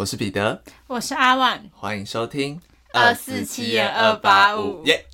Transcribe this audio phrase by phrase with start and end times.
[0.00, 2.58] 我是彼得，我是阿万，欢迎收听
[2.94, 5.04] 二四七二二八五耶！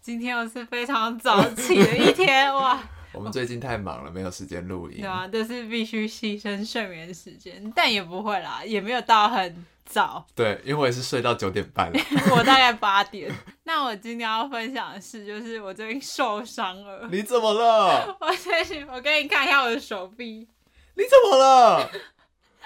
[0.00, 2.80] 今天又是非常早起的一天哇，
[3.12, 5.06] 我们最近太忙了，没有时间录音对。
[5.08, 11.98] 啊，这是必须牺牲睡眠时间，但也不会啦，也没有到很早，对，因为我也是睡到九点半了。
[12.30, 13.28] 我大概八点。
[13.64, 18.16] 那我今天要分享的是，就是我最近受伤了，你怎么了？
[18.22, 20.46] 我最近我给你看一下我的手臂，
[20.94, 21.90] 你怎么了？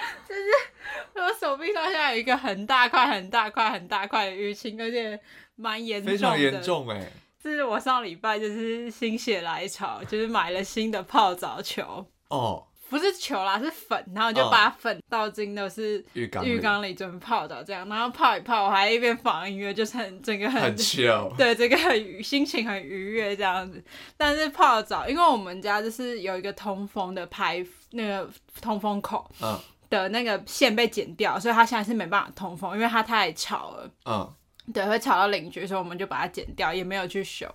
[1.15, 5.19] 我手臂上现在有一个很大块、很大块、很大块的淤青，而且
[5.57, 21.35] 蛮严重的，非常严重哎、就是我上礼拜就是心血来潮，就是买了新的泡澡球，哦，不是球啦，是粉，然后就把粉倒进的是浴缸里浴缸里准备泡澡这样，然后泡一泡，我还一边放音乐，就是很整个很很 chill。
[21.37, 23.83] 对，这个很心情很愉悦这样子。
[24.17, 28.29] 但是泡澡，因为我们家就是有一个通风的排那个
[28.61, 29.59] 通风口嗯
[29.93, 33.91] 的那个线被剪掉，所以它现在是没办法通风，因为它太吵了。
[34.07, 34.35] 嗯，
[34.73, 37.47] 对，会吵到邻居，所以我们就把它剪掉，也没有去修。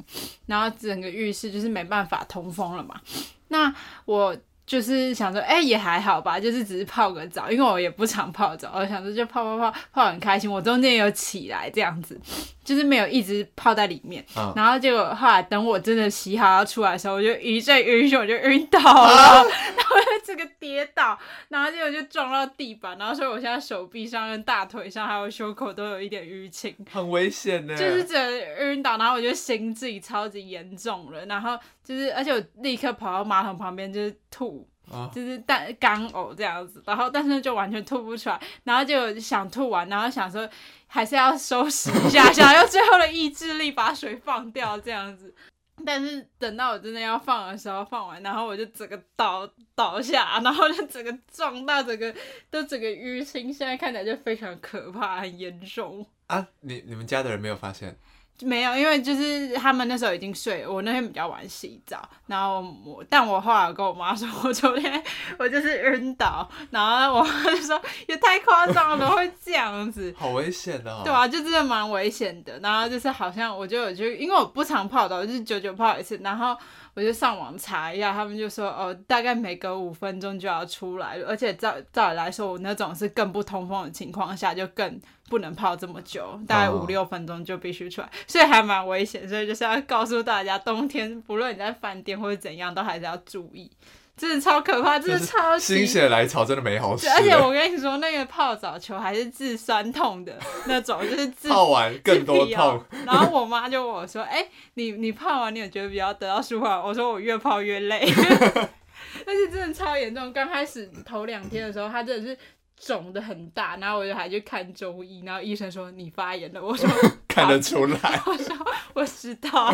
[0.46, 3.02] 然后整个浴室就是没办法通风了嘛。
[3.48, 3.74] 那
[4.06, 10.52] 我就是想说，哎、也还好吧，就是只是泡个澡，因为我也不常泡澡，我想说就泡泡泡泡很开心。
[10.52, 12.20] 我中间有起来这样子，
[12.66, 14.24] 就是没有一直泡在里面。
[14.36, 26.76] 嗯然后结果后来等我真的洗好要出来的时候，我就一阵晕眩，我就晕倒了，然后就这个跌倒，然后结果就撞到地板，然后所以我现在手臂上、跟大腿上还有胸口都有一点淤青。
[26.92, 27.74] 很危险呢。
[27.78, 34.57] 就是整个晕倒，然后我就心悸超级严重了，然后就是而且我立刻跑到马桶旁边就是吐，
[34.92, 40.50] 啊就是但干呕这样子，然后但是就完全吐不出来，然后就想吐完，然后想说
[40.88, 45.34] 还是要收拾一下，想要最后的意志力把水放掉这样子。
[45.86, 52.12] 但是等到我真的要放的时候，放完，然后我就整个倒倒下，然后就整个撞到整个
[52.50, 56.04] 都整个淤青，现在看起来就非常可怕，很严重。
[56.26, 57.96] 啊，你你们家的人没有发现？
[58.42, 65.04] 没有，因为就是他们那时候已经睡了，我那天比较晚洗澡，然后我，但我后来跟我妈说，我昨天
[65.40, 70.14] 我就是晕倒，然后我妈就说也太夸张了，怎么会这样子？
[70.18, 71.02] 好危险哦。
[71.04, 72.60] 对啊，就真的蛮危险的。
[72.60, 76.56] 然后就是好像我就有去，因为我不常泡澡，就是久久泡一次，然后
[76.94, 85.00] 我就上网查一下，他们就说哦，大概每隔五分钟就要出来，而且照照理来说，我那种是更不通风的情况下，就更
[85.30, 89.28] 不能泡这么久，大概哦五六分钟就必须出来，所以还蛮危险。
[89.28, 93.70] 所以就是要告诉大家，冬天不论你在饭店或者怎样，都还是要注意，
[94.16, 97.08] 真的超可怕，真的超级心血来潮，真的没好事，。
[97.10, 102.84] 而且我跟你说，那个泡澡球还是治酸痛的那种，就是治 泡完更多痛。
[103.06, 108.08] 然后我妈就问我说：“哎、你你泡完，你有觉得比较得到舒缓？”我说：“我越泡越累。”
[109.26, 110.32] 但是真的超严重。
[110.32, 112.38] 刚开始头两天的时候，它真的是
[112.80, 116.64] 肿的很大，然后我就还去看中医，然后医生说你发炎了。
[116.64, 116.88] 我说
[117.28, 118.56] 看得出来， 我说
[118.94, 119.74] 我知道，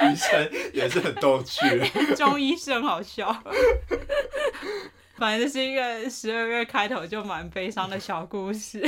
[0.00, 1.60] 医生也是很逗趣。
[2.14, 3.42] 中医是很好笑。
[5.16, 8.80] 反正就是一个十二月开头就蛮悲伤的小故事。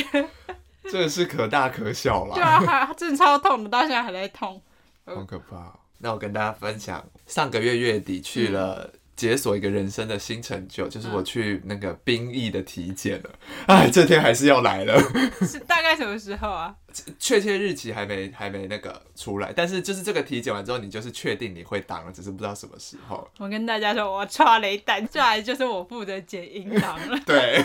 [0.84, 2.34] 这个是可大可小啦。
[2.34, 4.60] 对啊，还真的超痛的，到现在还在痛。
[5.04, 13.30] 好可怕哦、那我跟大家分享，上个月月底去了解锁一个人生的新成就，就是我去那个兵役的体检了。
[13.66, 14.98] 哎，这天还是要来了，
[15.46, 16.74] 是大概什么时候啊？
[17.18, 23.28] 确切日期还没还没那个出来，但是就是这个体检完之后，你就是确定你会当了，只是不知道什么时候。
[23.38, 27.18] 我跟大家说，我抓雷弹，这来就是我负责剪音档了。
[27.26, 27.64] 对，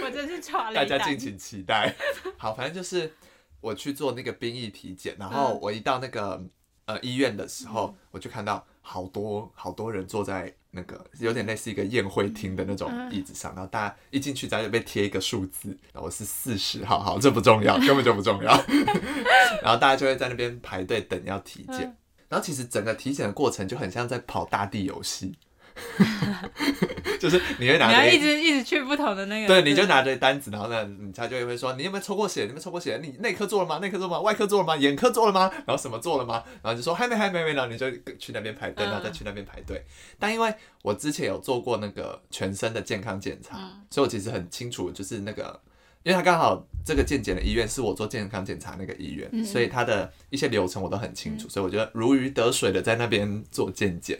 [0.00, 0.98] 我真是抓大雷弹。
[0.98, 1.94] 家敬请期待。
[2.36, 3.12] 好，反正就是
[3.60, 6.40] 我去做那个兵役体检，然后嗯我一到那个
[6.86, 18.50] 呃医院的时候，我就看到好多好多人坐在那个有点类似一个宴会厅的那种嗯椅子上，然后大家一进去，大家就被贴一个数字，然后我是四十号，好，这不重要， 根本就不重要。
[19.62, 21.82] 然后大家就会在那边排队等要体检。
[21.82, 21.96] 嗯
[22.28, 25.32] 然后其实整个体检的过程就很像在跑大地游戏，
[27.20, 29.46] 就是你会拿着你要一直一直去不同的那个。
[29.46, 32.42] 对，你就拿着单子，然后呢，他就会说你有没有抽过血？
[32.42, 32.98] 你有没有抽过血？
[33.02, 33.78] 你内科做了吗？
[33.78, 34.20] 内科做了吗？
[34.20, 34.76] 外科做了吗？
[34.76, 35.50] 眼科做了吗？
[35.66, 36.42] 然后什么做了吗？
[36.62, 39.82] 然后就说还没，还没，没，然后你就去那边排队，嗯然后再去那边排队。
[40.18, 40.52] 但因为
[40.82, 45.60] 我之前有做过那个全身的健康检查，嗯所以我其实很清楚，就是那个。
[46.02, 54.16] 因为他刚好这个健检的医院是我做健康检查那个医院，嗯所以他的一些流程我都很清楚，所以我觉得如鱼得水的在那边做健检，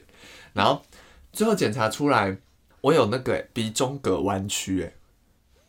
[0.53, 0.82] 然后
[1.36, 2.34] 最后检查出来
[2.80, 4.92] 我有那个欸鼻中隔弯曲，哎，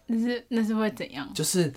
[0.05, 1.29] 那是那是会怎样？
[1.33, 1.73] 就是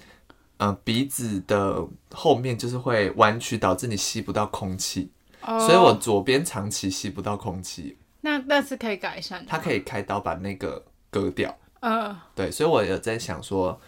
[0.59, 5.11] 呃鼻子的后面就是会弯曲，导致你吸不到空气，
[5.43, 5.59] 哦。
[5.59, 9.47] 所以我左边长期吸不到空气，那那是可以改善的。
[9.49, 13.81] 它可以开刀把那个割掉，嗯，对，所以我有在想说，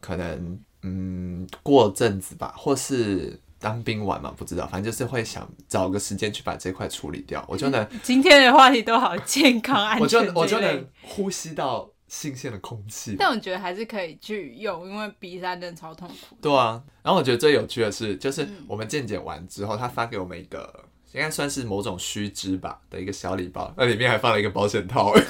[0.00, 13.16] 可能嗯过阵子吧，或是当兵完嘛，不知道，反正就是会想找个时间去把这块处理掉，我就能今天的话题都好健康 安全我就我就能呼吸到新鲜的空气。
[13.18, 16.36] 但我觉得还是可以去用，因为鼻塞真的超痛苦。
[16.42, 20.84] 对啊，然后我觉得最有趣的是，就是嗯我们健检完之后，他发给我们一个。
[21.14, 25.22] 应该算是某种须知吧的一个小礼包，那里面还放了一个保险套， 什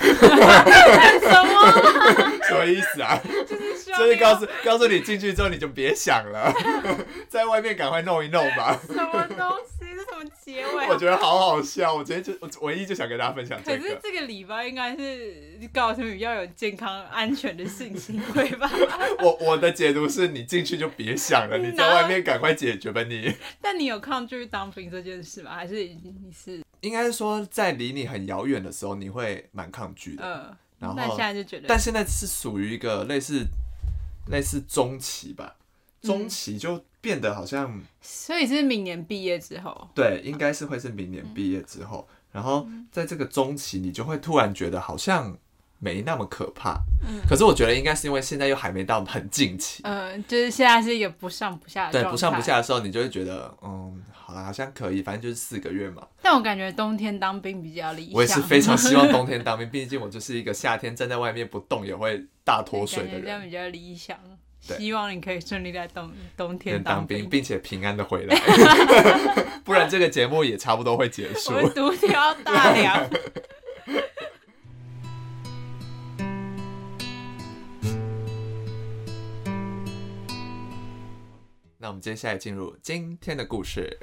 [1.45, 1.73] 么？
[2.49, 3.21] 什么意思啊？
[3.75, 6.53] 就是希望就是告诉告诉你进去之后你就别想了，
[7.29, 8.79] 在外面赶快弄一弄吧。
[8.87, 9.85] 什么东西？
[9.95, 10.87] 这什么结尾？
[10.91, 13.89] 我觉得好好笑，我直接就我唯一就想跟大家分享可这个。
[13.89, 18.71] 是这个礼拜应该是告诉你要有健康安全的性行为吧？
[19.23, 23.33] 我我的解读是你进去就别想了，你在外面赶快解决吧你。
[23.61, 25.53] 但你有抗拒当兵这件事吗？
[25.55, 30.25] 还是你是应该是说在离你很遥远的时候，你会蛮抗拒的。
[30.25, 30.57] 呃？
[30.81, 33.47] 然后那现在就觉得，但现在是属于一个类似
[34.27, 35.57] 类似中期吧，
[36.03, 36.07] 嗯。
[36.07, 45.37] 中期就变得好像、所以是明年毕业之后，对，应该是会是明年毕业之后，然后在这个中期，你就会突然觉得好像
[45.85, 46.81] 没那么可怕。
[47.07, 52.41] 嗯可是我觉得应该是因为现在又还没到很近期，嗯，就是现在是一个不上不下的对，不上不。
[52.41, 56.03] 下的时候，你就会觉得，嗯，好啦，好像可以，反正就是四个月嘛。
[56.23, 58.13] 但我感觉冬天当兵比较理想。
[58.15, 63.23] 我也是非常希望冬天当兵， 毕竟我就是一个夏天站在外面不动也会大脱水的人。
[63.23, 64.19] 这样比较理想。
[64.61, 67.29] 希望你可以顺利在冬冬天当兵，兵。
[67.29, 68.35] 并且平安的回来，
[69.63, 71.53] 不然这个节目也差不多会结束。
[71.53, 73.07] 我独挑大梁。
[81.95, 83.99] 们接下来进入今天的故事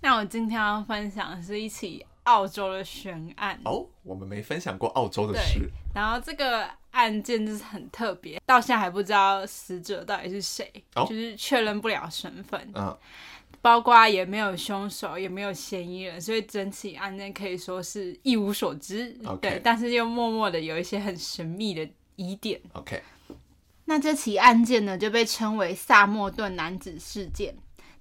[0.00, 3.60] 那我今天要分享的是一起澳洲的悬案。
[3.64, 3.86] 哦。
[4.02, 12.94] 我们没分享过澳洲的事，然后这个案件就是很特别，到现在还不知道死者到底是谁，哦就是确认不了身份，嗯，
[13.62, 19.18] 包括也没有凶手，也没有嫌疑人，所以整起案件可以说是一无所知。
[19.40, 22.60] 对，但是又默默的有一些很神秘的疑点。
[22.74, 23.02] OK，
[23.86, 27.54] 那这起案件呢，就被称为萨默顿男子事件。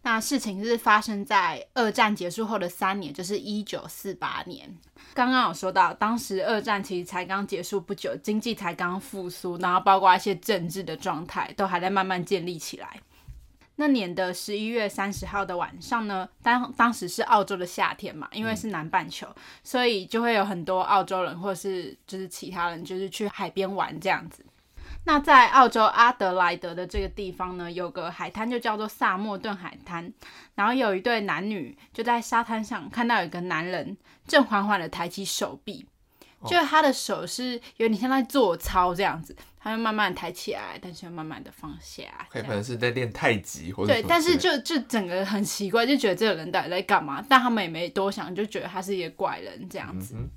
[0.05, 4.69] 那事情是发生在二战结束后的三年，就是一九四八年。
[5.13, 12.99] 刚刚有说到，当时二战其实才刚结束不久，经济才刚复苏，然后包括一些政治的状态都还在慢慢建立起来。
[13.77, 19.25] 那年的十一月三十号的晚上呢，当当时是澳洲的夏天嘛，因为是南半球，
[19.63, 24.45] 所以就会有很多澳洲人或是就是其他人，就是去海边玩这样子。
[25.05, 30.11] 那在澳洲阿德莱德的这个地方呢，有个海滩就叫做萨默顿海滩，
[30.55, 35.85] 然后有一对男女就在沙滩上看到有一个男人正缓缓的抬起手臂，
[36.45, 47.21] 就是他的手是有点像在做操这样子，他就慢慢地抬起来，但是又慢慢的放下，可能是在练太极或者对但是就就整个很奇怪，就觉得这个人到底在干嘛？
[47.27, 50.29] 但他们也没多想，就觉得他是一个怪人这样子，嗯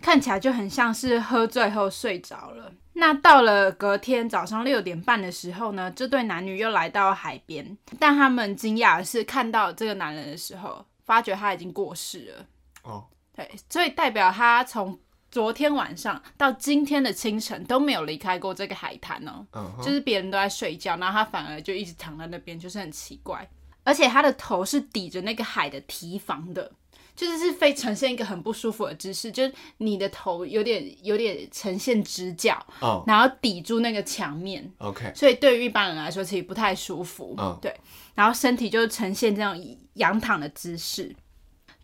[0.00, 2.72] 看起来就很像是喝醉后睡着了。
[2.98, 12.46] 那到了隔天早上六点半的时候呢，这对男女又来到海边，但他们惊讶的是看到这个男人的时候，发觉他已经过世了。
[12.82, 13.06] 哦，
[13.36, 14.98] 对，所以代表他从
[15.30, 19.46] 昨天晚上到今天的清晨都没有离开过这个海滩哦。
[19.52, 23.48] 嗯哼，就是别人都在睡觉，然后他反而就一直躺在那边，就是很奇怪。
[23.84, 26.70] 而且他的头是抵着那个海的堤防的，
[27.18, 37.34] 就是是非呈现一个很不舒服的姿势，就是你的头有点有点呈现直角，哦然后抵住那个墙面，，OK，所以对于一般人来说其实不太舒服。
[37.36, 37.74] 嗯对，
[38.14, 41.12] 然后身体就呈现这种仰躺的姿势。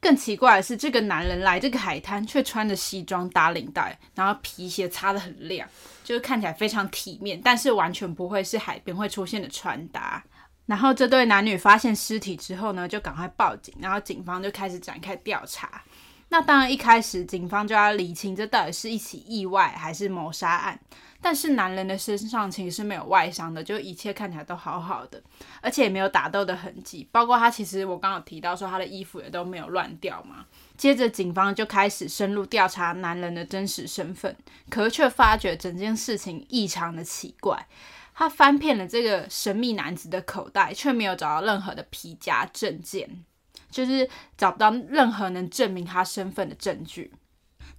[0.00, 5.68] 更奇怪的是，这个男人来这个海滩却穿着西装打领带，然后皮鞋擦得很亮，
[6.04, 10.22] 就是看起来非常体面，但是完全不会是海边会出现的穿搭。
[10.66, 15.82] 然后这对男女发现尸体之后呢，就赶快报警，然后警方就开始展开调查。
[16.30, 20.80] 那当然，一开始警方就要理清这到底是一起意外还是谋杀案。
[21.20, 25.22] 但是男人的身上其实是没有外伤的，就一切看起来都好好的，
[25.62, 30.44] 而且也没有打斗的痕迹，包括他其实我刚刚提到说他的衣服也都没有乱掉嘛。
[30.76, 34.36] 接着警方就开始深入调查男人的真实身份，
[34.68, 37.66] 可是却发觉整件事情异常的奇怪。
[38.14, 43.24] 他翻遍了这个神秘男子的口袋，却没有找到任何的皮夹证件，
[43.70, 47.12] 就是找不到任何能证明他身份的证据。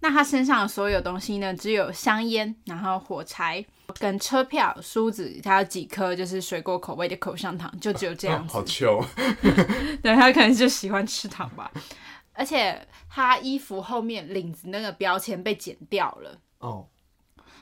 [0.02, 3.66] 那他身上的所有东西呢，只有香烟，然后火柴
[3.98, 8.58] 跟车票、梳子，还有几颗就是水果口味的口香糖，就只有这样子。
[8.58, 9.04] 哦好糗，
[10.04, 11.72] 对他可能就喜欢吃糖吧。
[12.34, 16.86] 而且他衣服后面领子那个标签被剪掉了，哦，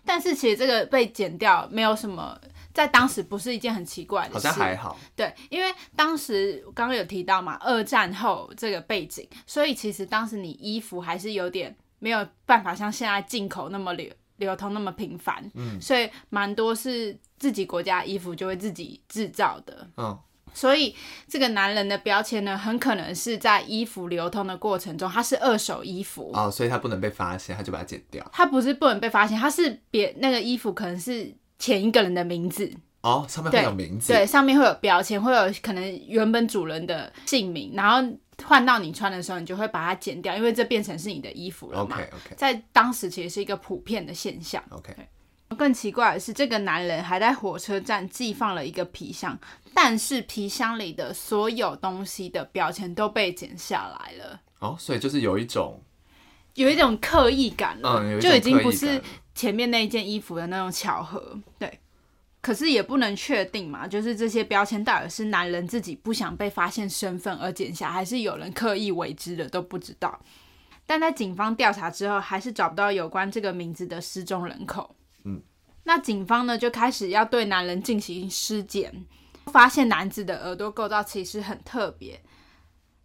[0.03, 2.37] 但是其实这个被剪掉没有什么，
[2.73, 4.59] 在当时不是一件很奇怪的事好事。
[4.59, 4.97] 像还好。
[5.15, 19.87] 对，因为当时刚刚有提到嘛，二战后这个背景，所以其实当时你衣服还是有点没有办法像现在进口那么流流通那么频繁，嗯所以蛮多是自己国家衣服就会自己制造的。
[19.95, 20.17] 嗯，
[20.53, 20.95] 所以
[21.27, 28.27] 这个男人的标签呢，很可能是在衣服流通的过程中，他是二手衣服，哦，所以他不能被发现，他就把它剪掉。
[28.33, 31.33] 他不是不能被发现，他是别那个衣服可能是
[31.63, 34.11] 前一个人的名字，哦，上面会有名字。
[34.11, 38.05] 对，上面会有标签，会有可能原本主人的姓名，然后
[38.43, 41.95] 换到你穿的时候，你就会把它剪掉，因为这变成是你的衣服了嘛。
[41.95, 44.61] OK OK 在当时其实是一个普遍的现象。
[44.71, 44.93] OK，
[45.57, 49.39] 更奇怪的是，这个男人还在火车站寄放了一个皮箱，
[49.73, 55.81] 但是皮箱里的所有东西的标签都被剪下来了，哦，所以就是有一种，
[56.55, 59.01] 有一种刻意感了，就已经不是感
[59.35, 61.79] 前面那一件衣服的那种巧合，对。
[62.41, 70.19] 可是也不能确定嘛，就是这些标签到底是男人自己不想被发现身份而剪下，还是有人刻意为之的都不知道。
[70.85, 74.93] 但在警方调查之后，还是找不到有关这个名字的失踪人口。
[75.23, 75.41] 嗯，
[75.85, 79.05] 那警方呢就开始要对男人进行尸检，
[79.45, 82.21] 发现男子的耳朵构造其实很特别，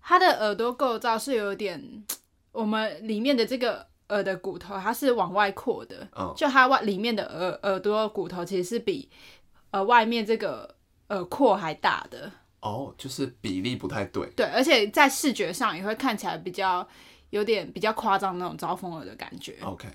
[0.03, 2.05] 他的耳朵构造是有点
[2.51, 9.09] 我们里面的这个耳的骨头，它是往外扩的，嗯就它外里面的耳耳朵骨头其实是比
[9.71, 10.75] 呃外面这个
[11.09, 14.27] 耳廓还大的，哦，就是比例不太对。
[14.37, 16.87] 对，而且在视觉上也会看起来比较
[17.31, 19.57] 有点比较夸张那种招风耳的感觉。
[19.63, 19.89] OK，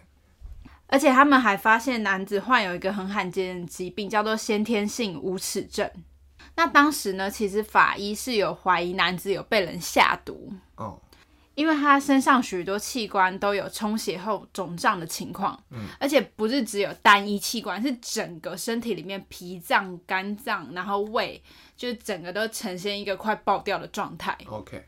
[0.88, 5.90] 而且他们还发现男子患有一个很罕见的疾病，叫做先天性无齿症。
[6.56, 11.00] 那当时呢，其实法医是有怀疑男子有被人下毒，哦，
[11.56, 21.42] 因为他身上许多器官都有充血后肿胀的情况，嗯，而且不是只有单一器官，是整个身体里面脾脏、肝脏，然后胃，
[21.78, 24.36] 就是整个都呈现一个快爆掉的状态。
[24.48, 24.84] OK，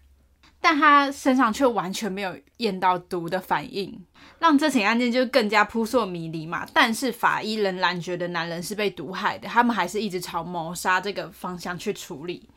[0.59, 4.03] 但他身上却完全没有验到毒的反应，
[4.39, 6.67] 让这起案件就更加扑朔迷离嘛。
[6.73, 12.49] 但是法医仍然觉得男人是被毒害的，他们还是一直朝谋杀这个方向去处理。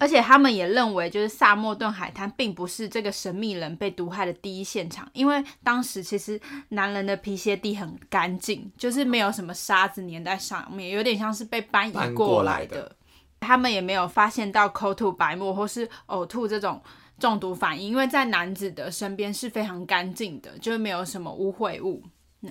[0.00, 6.40] 而且他们也认为，就是萨默顿海滩并不是这个神秘人被毒害的第一现场，因为当时其实
[6.70, 12.96] 男人的皮鞋底很干净，就是没有什么沙子粘在上面，有点像是被搬移过过来来的。
[13.40, 16.82] 他们也没有发现到口吐白沫或是呕吐这种
[17.18, 22.02] 中毒反应，因为在男子的身边是非常干净的，就是没有什么污秽物。
[22.40, 22.50] 对，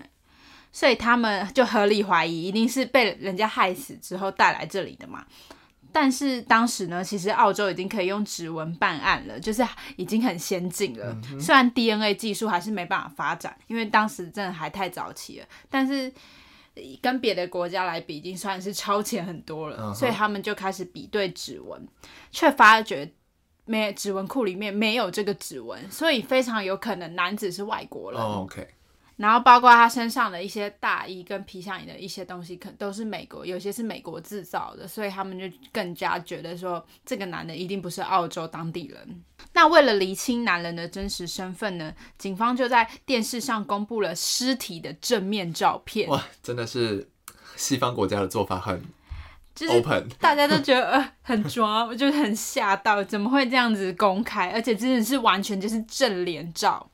[0.72, 5.25] 所以他们就合理怀疑，一定是被人家害死之后带来这里的嘛。
[5.91, 9.65] 但是当时呢，其实澳洲已经可以用指纹办案了，就是
[9.96, 11.15] 已经很先进了。
[11.39, 16.12] 虽然 DNA 技术还是没办法发展，因为当时真的还太早期了，但是
[17.01, 19.77] 跟别的国家来比，已经算是超前很多了。
[19.79, 21.88] 嗯所以他们就开始比对指纹，
[22.31, 23.12] 却发觉
[23.65, 28.22] 没指纹库里面没有这个指纹，所以非常有可能男子是外国人。
[28.22, 28.67] 哦 OK，
[29.20, 39.22] 然后包括他身上的一些大衣跟皮箱里的一些东西，可都是美国，有些是美国制造的，所以他们就更加觉得说这个男的一定不是澳洲当地人。
[39.52, 47.10] 那为了厘清男人的真实身份呢，警方就在电视上公布了尸体的正面照片，哇，真的是
[47.58, 48.82] 西方国家的做法很
[49.54, 54.50] 就是 open，大家都觉得呃很抓，我就是很吓到，怎么会这样子公开？
[54.52, 56.90] 而且真的是完全就是正脸照。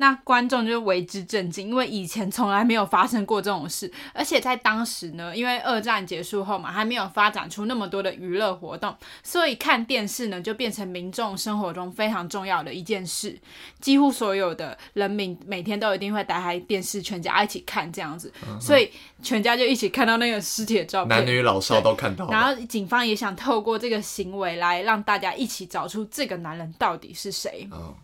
[0.00, 13.38] 那观众就为之震惊，因为以前从来没有发生过这种事，而且在当时呢，因为二战结束后嘛，还没有发展出那么多的娱乐活动，所以看电视呢就变成民众生活中非常重要的一件事。
[13.78, 18.90] 几乎所有的人民每天都一定会打开电视，全家一起看这样子，所以
[19.22, 22.32] 全家就一起看到那个尸体的照片，男女老少都看到了。
[22.32, 27.68] 然后警方也想透过这个行为来让大家一起找出这个男人到底是谁。
[27.70, 27.94] 哦，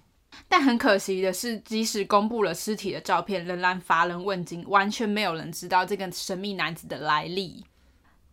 [0.48, 7.64] 但很可惜的是，即使公布了尸体的照片，仍然乏人问津，完全没有人知道这个神秘男子的来历。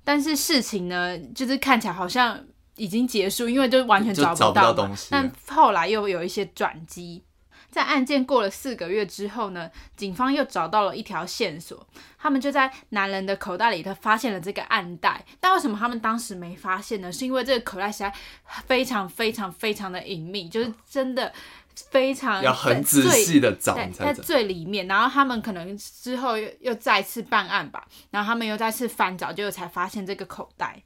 [0.04, 2.44] 但是事情呢，就是看起来好像
[2.76, 7.24] 已经结束，因为就完全找不到东西但后来又有一些转机。
[7.72, 11.88] 在案件过了四个月之后呢，警方又找到了一条线索，
[12.20, 15.26] 他们就在男人的口袋里头发现了这个暗袋。
[15.40, 17.12] 但为什么他们当时没发现呢？
[17.12, 18.14] 是因为这个口袋实在
[18.68, 21.34] 非常非常非常的隐秘，就是真的
[21.90, 24.14] 非常要很仔细的找，在。
[24.14, 30.82] 最里面，然后他们可能之后又又再次办案吧，然后他们又再次翻找，结果才发现这个口袋。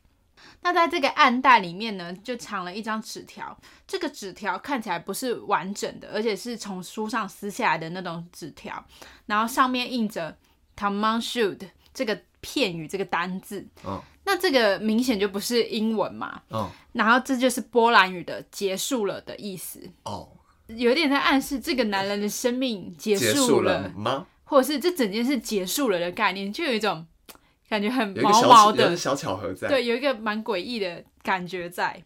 [0.61, 3.55] 那在这个暗袋里面呢，就藏了一张纸条。
[3.85, 8.83] 这个纸条看起来不是完整的，而且是从书上撕下来的那种纸条，
[9.27, 10.35] 然后上面印着
[10.75, 13.65] Tom m o n s h o o d 这个片语这个单字。
[13.85, 20.27] 嗯那这个明显就不是英文嘛，嗯然后这就是波兰语的“结束了”的意思，哦，
[20.67, 24.27] 有点在暗示这个男人的生命结结束束了吗？
[24.43, 27.05] 或者是这整件事结束了的概念，就有一种
[27.69, 29.67] 感觉很毛毛的小巧合在。
[29.67, 32.03] 对，有一个蛮诡异的感觉在。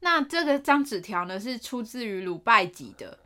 [0.00, 3.18] 那这个张纸条呢，是出自于鲁拜集的。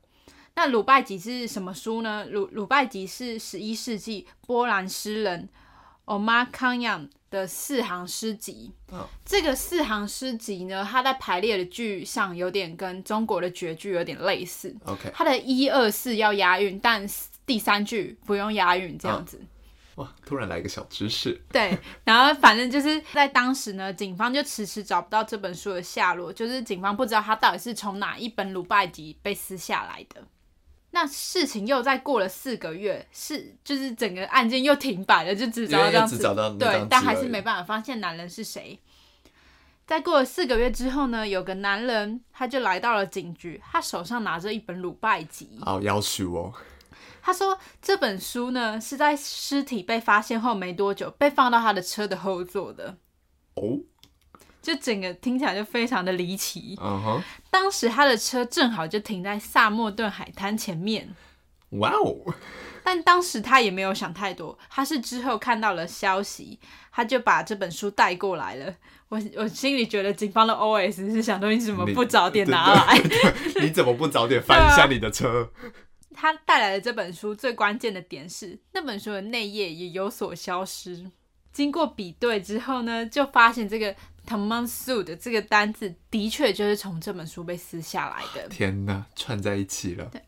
[0.55, 2.27] 那鲁拜集是什么书呢？
[2.31, 5.49] 鲁鲁拜集是十一世纪波兰诗人
[6.05, 8.71] Omar Khayyam 的四行诗集。
[8.93, 14.73] 嗯这个四行诗集呢，它在排列的句上有点跟中国的绝句有点类似。
[14.85, 17.05] OK，它的一二四要押韵，但
[17.45, 19.41] 第三句不用押韵，这样子。
[19.97, 21.39] 哇，突然来一个小知识。
[21.51, 30.23] 对，然后反正就是在当时呢，警方就迟迟找不到这本书的下落，就是警方不知道它到底是从哪一本鲁拜集被撕下来的。
[30.95, 36.19] 那事情又再过了四个月，是就是整个案件又停摆了，就只找到这样子，
[36.59, 38.79] 对但还是没办法发现男人是谁。
[39.87, 46.53] 在过了四个月之后呢，有个男人他就来到了警局，他手上拿着一本鲁拜集，好要求哦。
[47.25, 52.97] 他说这本书呢是在尸体被发现后没多久被放到他的车的后座的，
[53.55, 53.81] 哦，
[54.63, 56.79] 就整个听起来就非常的离奇。
[56.81, 61.15] 嗯哼，当时他的车正好就停在萨默顿海滩前面，
[61.71, 62.33] 哇哦，
[62.85, 66.59] 但当时他也没有想太多，他是之后看到了消息，
[66.93, 68.75] 他就把这本书带过来了。
[69.09, 72.99] 我我心里觉得警方的 OS 是想说你怎么不早点拿来？
[73.61, 75.51] 你怎么不早点翻一下你的车？
[76.15, 81.11] 他带来的这本书最关键的点是，那本书的内页也有所消失。
[81.53, 88.49] 经过比对之后呢，就发现这个 t o m a n s u 的这个单字的确就是从这本书被撕下来的。
[88.49, 90.05] 天哪，串在一起了。
[90.07, 90.23] 对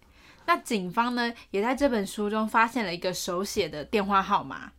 [0.46, 4.72] 那警方呢，也在这本书中发现了一个手写的电话号码。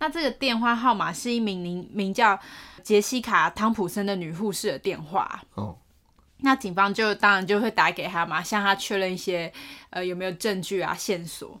[0.00, 2.38] 那这个电话号码是一名名名叫
[2.82, 5.42] 杰西卡·汤普森的女护士的电话。
[5.54, 5.78] 哦，
[6.38, 9.52] 那警方就当然就会打给他嘛，向他确认一些
[9.90, 11.60] 呃有没有证据啊线索。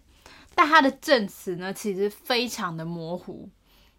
[0.54, 3.48] 但他的证词呢，其实非常的模糊，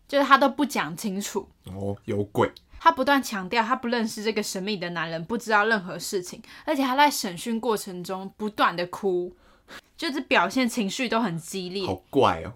[0.07, 1.49] 就是他都不讲清楚。
[1.65, 2.51] 哦，有鬼。
[2.79, 9.35] 他不断强调他不认识这个神秘的男人，不知道任何事情，而且他在审讯过程中不断的哭，
[9.97, 11.85] 就是表现情绪都很激烈。
[11.85, 12.53] 好怪哦。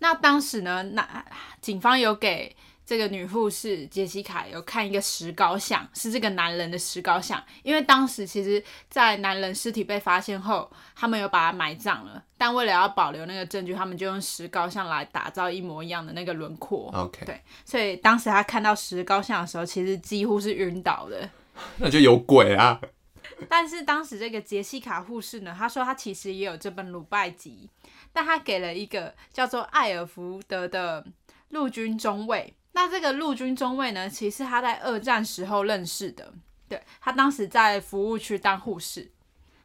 [0.00, 1.24] 那当时呢，那
[1.60, 2.56] 警方有给
[2.88, 7.38] 这个女护士杰西卡有看一个石膏像，是这个男人的石膏像。
[7.62, 16.90] 因为当时其实，在男人尸体被发现后，他们有把他埋葬了，但为了要保留那个证据，他们就用石膏像来打造一模一样的那个轮廓。
[16.94, 21.28] OK，对，所以当时他看到石膏像的时候，其实几乎是晕倒的。
[21.76, 22.80] 那就有鬼啊。
[23.50, 27.68] 但是当时这个杰西卡护士呢，她说她其实也有这本鲁拜集，
[28.14, 31.04] 但她给了一个叫做艾尔福德的
[31.50, 32.54] 陆军中尉。
[32.78, 36.32] 那这个陆军中尉呢，其实他在二战时候认识的，
[36.68, 39.10] 对他当时在服务区当护士。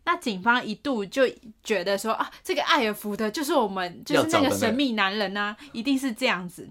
[0.06, 1.22] 那警方一度就
[1.64, 6.68] 觉得说啊，这个艾尔福德就是我们就是那个神秘男人啊，一定是这样子。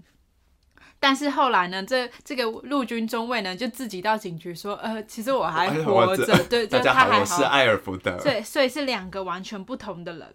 [0.99, 8.21] 但是后来呢，这这个陆军中尉呢，就自己到警局说，呃，其实我还哎活着，对， 就他还我是艾尔福德。
[8.21, 10.35] 对，所以是两个完全不同的人。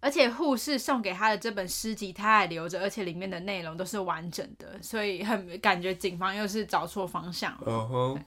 [0.00, 8.18] 而且护士送给他的这本诗集，他还留着，而且里面的内容都是完整的，所以很感觉警方又是找错方向了，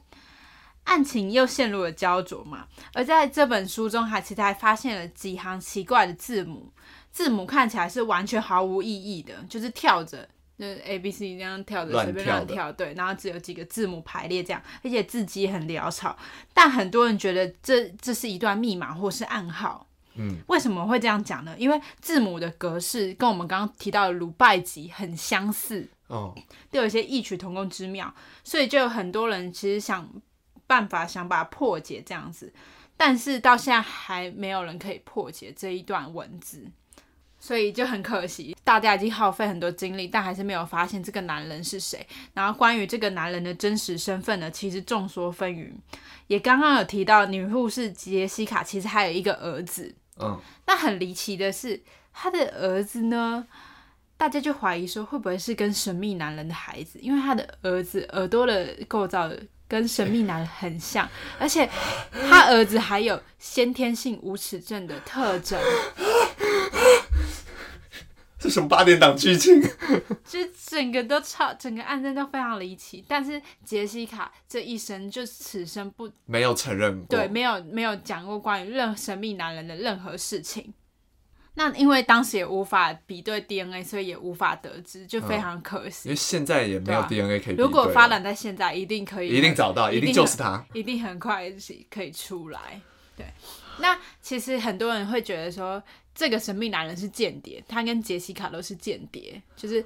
[0.83, 2.67] 案情又陷入了焦灼嘛。
[2.93, 6.71] 而在这本书中，还其实还发现了几行奇怪的字母，
[7.11, 10.29] 字母看起来是完全毫无意义的，就是跳着。
[10.55, 16.15] 就是 A B C 这样跳着随便乱跳，对，然后只有几个字母排列这样，而且字迹很潦草，
[16.53, 19.87] 但很多人觉得这这是一段密码或是暗号。
[20.15, 21.55] 嗯，为什么会这样讲呢？
[21.57, 26.33] 因为字母的格式跟我们刚刚提到的鲁拜吉很相似，哦，
[26.71, 30.07] 都有一些异曲同工之妙，所以就有很多人其实想
[30.67, 32.53] 办法想把它破解这样子，
[32.95, 36.65] 但是到现在还没有人可以破解这一段文字，
[37.39, 42.05] 所以就很可惜，大家已经耗费很多精力，但还是没有发现这个男人是谁。
[42.33, 45.71] 然后关于这个男人的真实身份呢，其实众说纷纭。
[46.27, 51.81] 也刚刚有提到女护士杰西卡其实还有一个儿子，嗯，那很离奇的是，
[52.13, 53.45] 他的儿子呢，
[54.17, 59.29] 大家就怀疑说会不会是跟神秘男人的孩子，因为他的儿子耳朵的构造
[59.67, 61.67] 跟神秘男人很像， 而且
[62.29, 65.59] 他儿子还有先天性无齿症的特征，
[68.43, 69.61] 这什么八点档剧情？
[70.27, 73.01] 就整个都超，整个案件都非常离奇。
[73.07, 77.17] 但是杰西卡这一生就此生不没有承认过。
[77.17, 80.73] 对，没有没有讲过关于任神秘男人的任何事情。
[81.53, 86.09] 那因为当时也无法比对 DNA，所以也无法得知，就非常可惜。
[86.09, 87.63] 因为现在也没有 DNA 可以比对了。
[87.63, 90.65] 如果发展在现在，一定可以，一定找到，一定一定就是他。
[90.73, 91.49] 一定很快
[91.89, 92.81] 可以出来。
[93.15, 93.25] 对，
[93.79, 95.81] 那其实很多人会觉得说，
[96.15, 99.83] 这个神秘男人是间谍，他跟杰西卡都是间谍，就是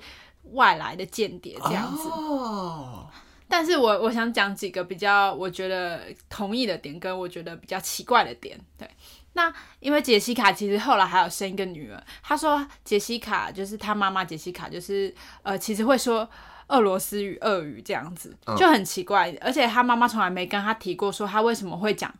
[0.53, 2.07] 外来的间谍这样子。
[2.09, 3.07] 哦，
[3.47, 8.59] 但是我我想讲几个比较我觉得同意的点，跟我觉得比较奇怪的点。
[8.77, 8.89] 对，
[9.33, 15.13] 那因为杰西卡其实后来还有生一个女儿，她说杰西卡就是她妈妈杰西卡，就是
[15.43, 16.29] 呃其实会说。
[16.69, 22.13] 俄罗斯语、俄语这样子嗯就很奇怪，而且她妈妈从来没跟她提过说她为什么会讲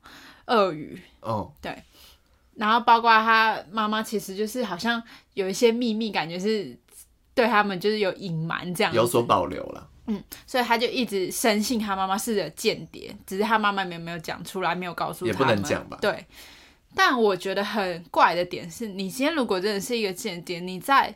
[0.48, 1.52] 俄语，哦，
[2.56, 5.02] 然后包括他妈妈其实就是好像
[5.36, 6.76] 有一些秘密，感觉是
[7.34, 9.88] 对他们就是有隐瞒这样，有所保留了。
[10.10, 15.98] 嗯所以他就一直深信他妈妈是个间谍，只是他妈妈没有没有讲出来，没有告诉他也不能讲吧。
[16.02, 16.26] 对，
[16.96, 21.14] 但我觉得很怪的点是，你今天如果真的是一个间谍，你在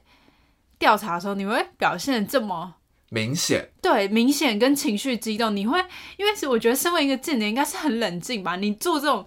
[0.78, 2.76] 调查的时候，你会表现得这么
[3.14, 5.78] 明显，对明显跟情绪激动，你会
[6.18, 9.24] 因为是我觉得身为一个间谍应该是很冷静吧，你做这种。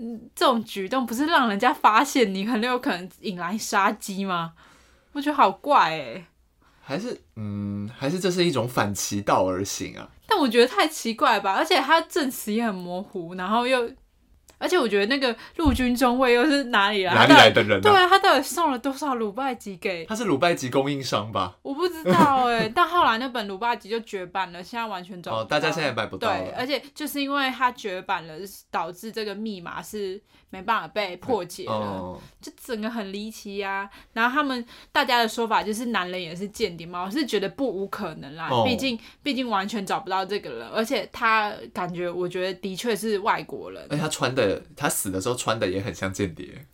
[0.00, 4.52] 嗯，这种举动不是让人家发现你很有可能引来杀机吗？
[5.10, 6.24] 我觉得好怪哎、
[6.80, 10.08] 还是嗯，还是这是一种反其道而行啊？
[10.28, 13.90] 但我觉得太奇怪吧，而且他证词也很模糊，然后又，
[14.58, 17.14] 而且我觉得那个陆军中尉又是哪里来？
[17.14, 17.82] 哪里来的人呢？
[17.82, 20.04] 对啊，他到底送了多少鲁拜吉给？
[20.06, 21.56] 他是鲁拜吉供应商吧？
[21.62, 28.34] 我不知道哎、 但后来那本鲁拜吉就绝版了，现在完全找不到哦，大家现在买不到对，而且就是因为他绝版了，
[28.70, 31.72] 导致这个密码是没办法被破解了。
[31.72, 46.66] 哦，就整个很离奇呀、然后他们大家的说法就是男人也是间谍嘛，我是觉得不无可能啦，哦毕竟毕竟完全找不到这个人，而且他感觉我觉得的确是外国人而且他穿的，他死的时候穿的也很像间谍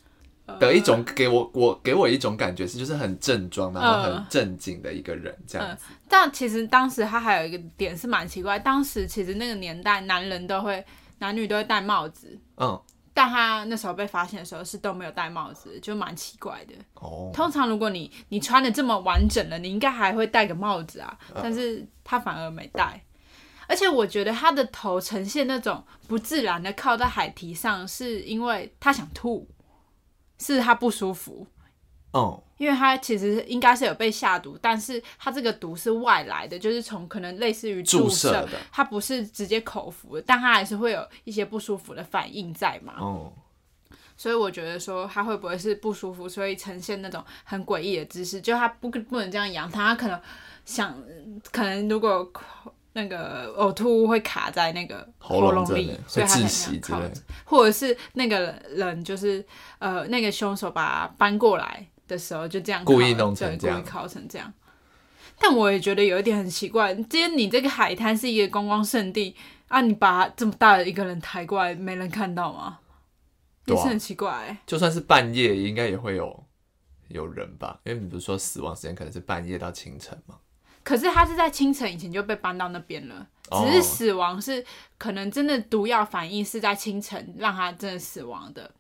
[0.47, 5.85] 呃的一种，给我我给我一种感觉是，就是很正装，然后很嗯正经的一个人这样子。
[6.09, 10.85] 但其实当时他还有一个点是蛮奇怪，当时其实那个年代男人都会
[11.19, 12.39] 男女都会戴帽子。
[12.57, 12.79] 嗯，
[13.15, 16.75] 但他那时候被发现的时候是都没有戴帽子，就蛮奇怪的。
[16.95, 23.03] 哦，通常如果你你穿的这么完整了，你应该还会戴个帽子啊，但是他反而没戴。
[23.69, 29.49] 而且我觉得他的头呈现那种不自然的靠在海堤上，是因为他想吐，
[30.39, 31.47] 是他不舒服。
[32.17, 42.95] 嗯，因为他其实应该是有被下毒，但是他这个毒是外来的，就是从可能类似于注射，射的他不是直接口服的，但他还是会有一些不舒服的反应在嘛。
[43.01, 43.33] 哦，
[44.17, 50.21] 所以我觉得说他会不会是不舒服，所以呈现那种很诡异的姿势，就他不不能这样仰躺，他可能
[50.65, 50.97] 想，
[51.51, 52.33] 可能如果
[52.95, 59.45] 那个呕吐物会卡在那个喉咙里会窒所以他才息之类能靠，或者是那个人就是
[59.79, 64.53] 呃那个凶手把他搬过来的时候就这样故意弄成这样故意靠成这样。
[65.39, 69.35] 但我也觉得有一点很奇怪，今天你这个海滩是一个观光胜地
[69.67, 72.79] 啊，你把这么大的一个人抬过来，没人看到吗？
[73.67, 74.59] 也是很奇怪、欸。
[74.65, 76.45] 就算是半夜，应该也会有
[77.09, 77.81] 有人吧？
[77.83, 80.37] 因为你不是说死亡时间可能是半夜到清晨吗？
[80.85, 84.65] 可是他是在清晨以前就被搬到那边了，哦只是死亡是
[84.99, 88.71] 可能真的毒药反应是在清晨让他真的死亡的，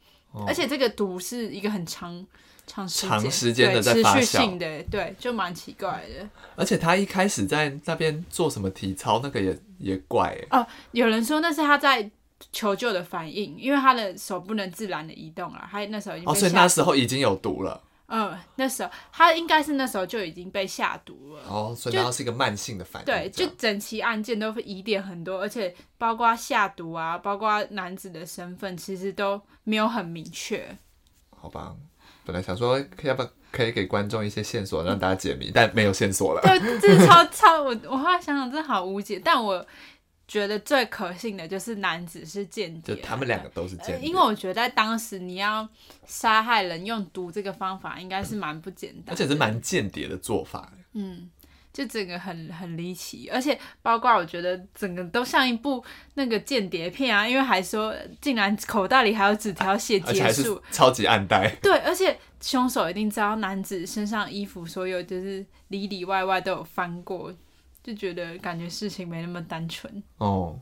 [0.46, 2.24] 而且这个毒是一个很长
[2.66, 6.28] 长时间长时间的对持续性的，对，就蛮奇怪的。
[6.56, 10.66] 而且他一开始在那边做什么体操，那个也也怪哦。
[10.92, 12.10] 有人说那是他在
[12.52, 17.82] 求救的反应，因为他的手不能自然的移动了，他那时候已经哦，所以那时候已经有毒了。
[18.06, 21.42] 嗯，那时候他应该是那时候就已经被下毒了。
[21.48, 23.06] 哦，所以就然后是一个慢性的反应。
[23.06, 30.76] 对，就整起案件都疑点很多，而且包括下毒啊，包括男子的身份，其实都没有很明确。
[31.30, 31.74] 好吧。
[32.26, 36.40] 本来想说要不要可以给观众一些线索让大家解谜，但没有线索了。
[36.40, 39.20] 对，这是超超我我后来想想，真的好无解。
[39.22, 39.66] 但我
[40.26, 45.68] 觉得最可信的就是男子是间谍啊，就他们两个都是间谍，呃因为我觉得在当时你要
[46.06, 50.72] 杀害人用毒这个方法，应该是蛮不简单的，而且是蛮间谍的做法。
[50.92, 51.30] 嗯
[51.72, 55.84] 就整个很很离奇，而且包括我觉得整个都像一部
[56.14, 61.52] 那个间谍片啊，因为还说竟然口袋里还有纸条写结束，超级暗袋。
[61.60, 67.34] 对，而且凶手一定知道男子身上衣服所有就是里里外外都有翻过，
[67.84, 70.02] 就觉得感觉事情没那么单纯。
[70.16, 70.58] 哦，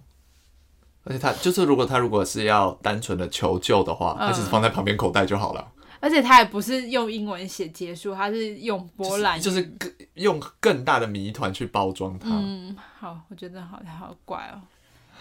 [1.04, 12.28] 而且他就是，如果他如果是要单纯的求救的话，嗯他只是放在旁边口袋就好了，而且他也不是用英文写结束，他是用波兰语就是更用更大的谜团去包装它。
[12.30, 14.60] 嗯，好，我觉得好好怪哦。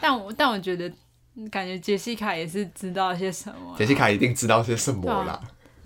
[0.01, 0.91] 但我但我觉得，
[1.35, 3.75] 嗯感觉杰西卡也是知道些什么。
[3.77, 5.39] 杰西卡一定知道些什么啦。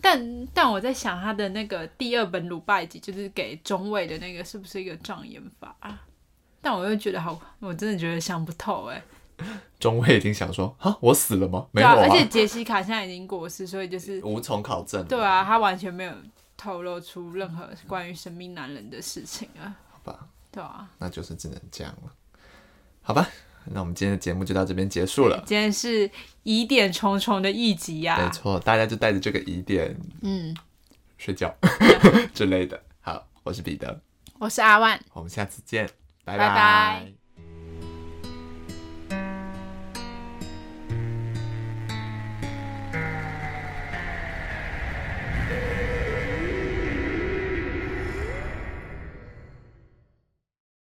[0.06, 6.00] 但但我在想，他的那个第二本鲁拜集，就是给中尉的那个，是不是一个障眼法啊？
[6.62, 9.02] 但我又觉得好，我真的觉得想不透哎。
[9.80, 11.66] 中尉已经想说啊，我死了吗？
[11.72, 15.04] 没有而且杰西卡现在已经过世，所以就是无从考证。
[15.08, 16.14] 对，啊，他完全没有
[16.56, 19.74] 透露出任何关于神秘男人的事情啊。
[19.90, 22.12] 好吧，对啊，那就是只能这样了。
[23.02, 23.28] 好吧，
[23.72, 25.44] 那我们今天的节目就到这边结束了。
[25.46, 26.10] 今天是
[26.44, 30.56] 疑点重重的一集呀、没错，大家就带着这个疑点嗯，
[31.18, 31.54] 睡觉
[32.34, 32.80] 之类的。
[33.02, 34.00] 好，我是彼得，
[34.40, 35.00] 我是阿万。
[35.14, 35.88] 我们下次见，
[36.24, 37.25] 拜拜拜